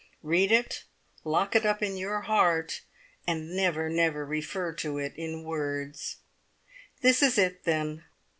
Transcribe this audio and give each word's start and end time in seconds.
Read 0.23 0.51
it, 0.51 0.85
lock 1.23 1.55
it 1.55 1.63
up 1.63 1.83
in 1.83 1.95
your 1.95 2.21
heart, 2.21 2.81
and 3.27 3.55
never, 3.55 3.87
never 3.87 4.25
refer 4.25 4.73
to 4.73 4.97
it 4.97 5.13
in 5.15 5.43
words! 5.43 6.15
This 7.03 7.21
is 7.21 7.37
it, 7.37 7.65
then. 7.65 8.03